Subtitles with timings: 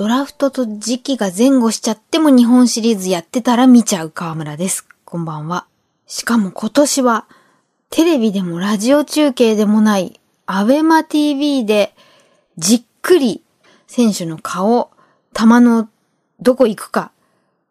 [0.00, 4.88] ドラフトと時期が前後しちゃっても日本シリーズやってたら見ちゃう河村です。
[5.04, 5.66] こんばんは。
[6.06, 7.26] しかも今年は、
[7.90, 11.94] テレビでもラジオ中継でもない、アベマ TV で、
[12.56, 13.42] じっくり、
[13.88, 14.90] 選手の顔、
[15.34, 15.86] 球の
[16.40, 17.12] どこ行くか、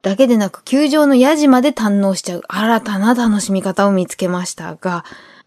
[0.04, 5.04] だけでなく球場のヤジまで堪能しちゃう新たな楽しみ方を見つけましたが、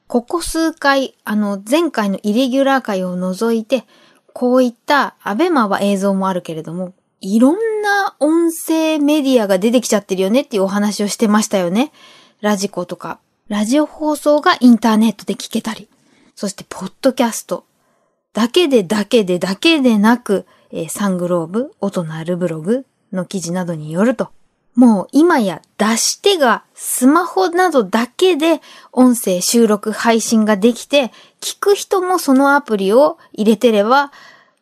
[0.08, 3.84] ここ数回、あの、前回のイレギュラー回を除いて、
[4.32, 11.92] こういったアベマは映像もあるけれども、いろんな音声メディアが出てきちゃってるよねっていうお話をしてましたよね。
[12.40, 15.88] ラジコとか、ラジオ放送がインターネットで聞けたり、
[16.34, 17.64] そしてポッドキャスト。
[18.32, 24.30] だけでだけでだけでなく、えー、サングローブ、音のあるブログの記事などによると、
[24.74, 34.12] もう今や出し手がスマホなどだけで音声収録配信ができて、聞く人もそのアプリを入れてれば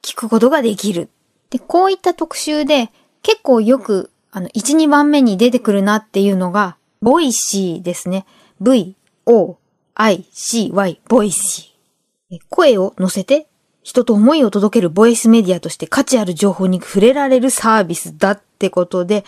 [0.02, 1.08] 聞くことができる。
[1.50, 2.90] で、こういった特集で
[3.22, 8.26] 結構よくあの1、2番目に出てくるなっていうのが、 Voicy ですね。
[8.60, 9.58] V, O,
[9.94, 12.38] I, C, Y, Voicy。
[12.48, 13.48] 声を乗せて
[13.82, 19.24] 人と思いを届けるボイスメディアとして価値ある情報に触れられるサービスだってことで、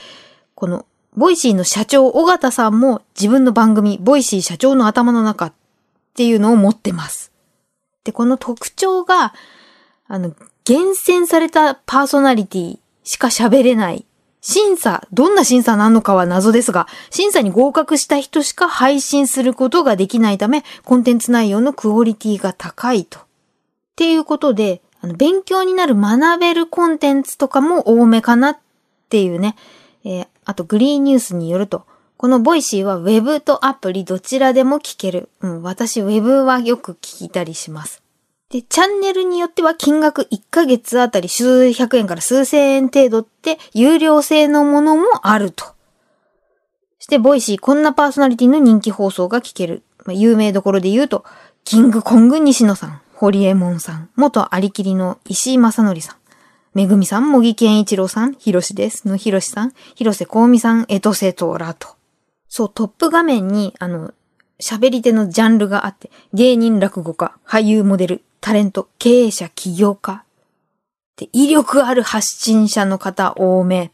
[0.55, 5.53] この、 Voicy の社長、尾形さんも自分の番組、 Voicy 社長の頭の中っ
[6.15, 7.33] ていうのを持ってます。
[8.05, 9.35] で、この特徴が、
[10.07, 14.05] あの、厳選されたパーソナリティしか喋れない。
[14.41, 23.21] 審査、どんな審査なのかは謎ですが、審査に合格した人しか配信することができないため、コンテンツ内容のクオリティが高いと。
[23.21, 23.23] っ
[23.95, 28.59] ていうことで、あの、勉強になる学べるコンテンツとかも多めかなっ
[29.09, 29.55] ていうね、
[30.05, 35.29] えー、あとグリーンニュースによると、この Voicy は Web とアプリどちらでも聞ける。
[35.41, 38.02] うん、私 Web はよく聞いたりします。
[38.53, 45.65] で、チャンネルによっては金額1ヶ月あたり数百円から数千円程度って有料制のものもあると。
[46.99, 49.83] そして、 Voicy、こんなパーソナリティの人気放送が聞ける。
[50.05, 51.25] まあ、有名どころで言うと、
[51.65, 56.17] キングコング西野さん、ホリエモンさん、元ありきりの石井正則さん、
[56.75, 59.09] めぐみさん、もぎけんいちろうさん、ヒロシです。
[59.09, 61.89] のヒロシさん、広瀬香美さん、エトセトラと。
[62.49, 64.13] そう、トップ画面に、あの、
[64.63, 70.25] 喋り手のジャンルがあって、芸人、落語家、俳優、モデル、タレント、経営者、起業家。
[71.17, 73.91] で、威力ある発信者の方多め。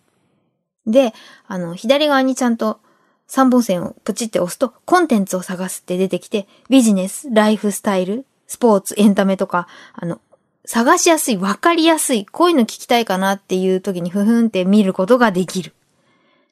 [0.86, 1.14] で、
[1.46, 2.80] あの、左側にちゃんと
[3.28, 10.20] 3本線をプチって押すと、コンテンツを探すって出てきて、ビジネス、ライフスタイル、スポーツ、エンタメとか、あの、
[10.66, 15.72] 探しやすい、わかりやすい、こういうの聞きたいかなっていう時にふふんって見ることができる。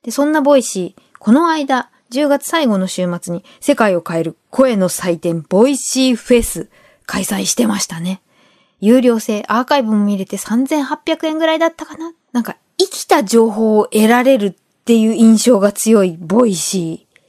[0.02, 6.68] で、そんな Voicy、この間、10月最後の週末に世界を変える声の祭典 Voicy フェス
[7.06, 8.22] 開催してましたね。
[8.80, 17.20] 有料制、アーカイブも見れて3800円ぐらいだったかななんか生きた情報を得られるっていう印象が強い Voicy。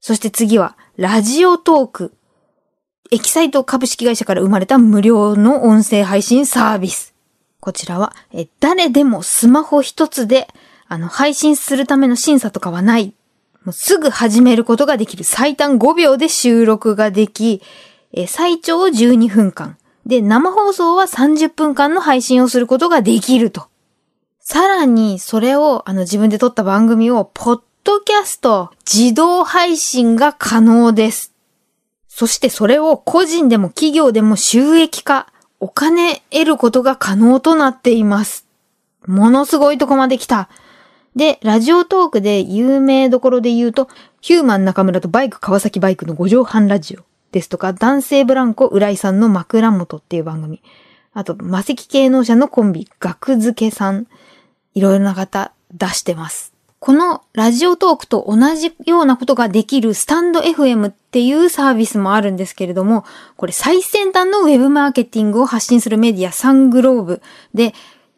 [0.00, 2.14] そして次は、 Radiotalk。
[3.10, 7.14] エキサイト株式会社から生まれた無料の音声配信サービス。
[7.60, 10.46] こちらは、え誰でもスマホ一つで、
[10.86, 13.14] あの、配信するための審査とかはない。
[13.64, 15.24] もうすぐ始めることができる。
[15.24, 17.62] 最短5秒で収録ができ、
[18.12, 19.76] え最長12分間。
[20.06, 23.68] で、生放送は30分間の配信をすることができると。
[24.38, 31.32] さらに、それを、あの、自分で撮った番組を、ポッドキャスト、自動配信が可能です。
[32.08, 38.46] そしてそれを個人でも企業でも収益化、お金得ることが可能となっています。
[39.06, 40.48] ものすごいとこまで来た。
[41.16, 43.88] で、ラジオトークで有名どころで言うと、
[44.20, 50.62] ヒューマン中村とバイク川崎バイクの五畳半ラジオですとか、男性ブランコ浦井さんの枕元っていう番組。
[51.12, 54.06] あと、魔石芸能者のコンビ、学付けさん。
[54.74, 56.52] いろいろな方出してます。
[56.80, 67.22] このラジオトークと同じようなことができるスタンド FM っていうサービスもあるんですけれども、これ最先端のウェブマーケティングを発信するメディアサングローブ
[67.54, 67.72] で、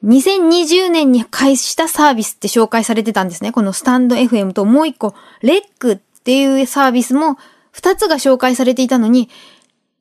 [0.06, 3.50] 2020年に開始したサービスって紹介されてたんですね。
[3.50, 7.36] このスタンド FM ともう一個、レックっていうサービスも
[7.72, 9.28] 二つが紹介されていたのに、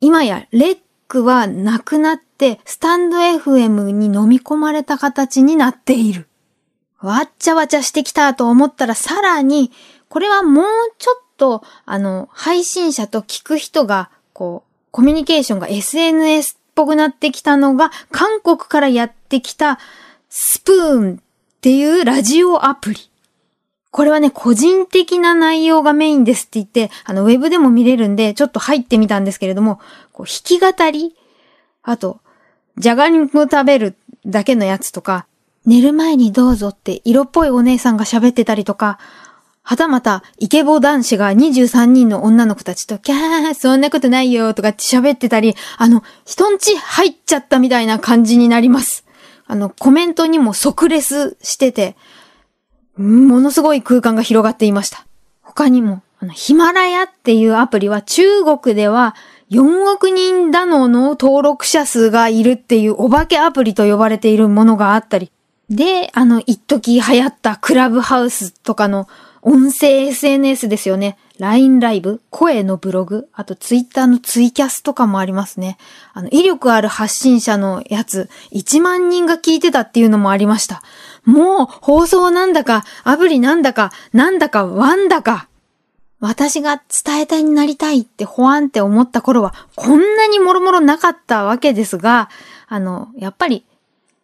[0.01, 6.27] 今やレックはなくなって、スタンド FM に飲み込まれた形になっている。
[7.01, 9.71] わっちゃわちゃしてきたと思ったらさらに、
[10.07, 10.65] これはもう
[10.99, 19.79] ちょっと、あの、配信者と聞く人が、こう、コミュニケーションが SNS ぽくなってきたのが、韓国からやってきた
[20.29, 21.19] スプーンっ
[21.61, 23.09] ていうラジオアプリ。
[23.91, 29.79] これはね、個人的な内容がメインですって言って、あの、ウェブでも見れるんで、ちょっと入ってみたんですけれども、
[30.11, 31.15] こう弾き語り
[31.81, 32.19] あと、
[32.77, 33.95] じゃがりこ食べる
[34.25, 35.27] だけのやつとか、
[35.65, 38.99] 寝る前にどうぞって色っぽいお姉さんが喋ってたりとか、
[39.67, 49.05] はたまた、イケボ男子が23人の女の子たちと、キャー、そんなことないよ、とかって喋ってたり、あの、人んち入っちゃったみたいな感じになります。
[49.47, 51.95] あの、コメントにも即レスしてて、
[52.95, 55.07] ものすごい空間が広がっていました。
[55.41, 59.15] 他にも、あの、ヒマラヤっていうアプリは中国では
[59.49, 65.31] 4億人だのの登録者数がいるっていうお化けアプリと呼ばれているものがあったり、
[65.69, 69.07] で、あの、一時流行ったクラブハウスとかの
[69.47, 71.19] 音声 SNS ですよね。
[71.37, 75.77] LINE ライブ、声のブログ、あと Twitter のツイキャスとかもありますね。
[76.13, 80.81] あの、威力ある発信者のやつ、1万人が聞いてたっていうのもありました。
[81.25, 85.47] もう、放送なんだか、アプリなんだか、なんだか、ワンだか。
[86.19, 92.29] 私が伝えたいになりたいってほわんって思った頃は、こんなにもろもろなかったわけですが、
[92.67, 93.63] あの、やっぱり、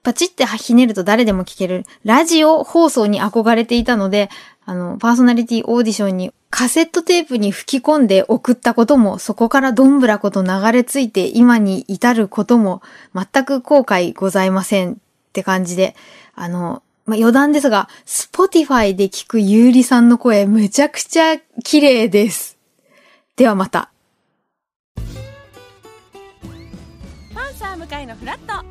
[0.04, 4.30] パチってひねると誰でも聞けるラジオ放送に憧れていたので、
[4.66, 12.82] あの、パーソナリティオーディションにカセットテープに吹き込んで送ったことも、そこからどんぶらこと流れ着いて今に至ることも、
[13.14, 14.96] 全く後悔ございませんっ
[15.34, 15.96] て感じで、
[16.34, 22.58] あの、まあ、余談ですが、 Spotify で聞くゆうりさんの声めちゃくちゃ綺麗です。
[23.36, 23.92] ではまた。
[27.36, 28.71] パンサー向かいのフラット